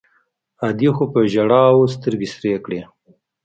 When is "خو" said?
0.95-1.03